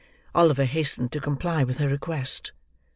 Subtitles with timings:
[0.33, 2.53] Oliver hastened to comply with her request.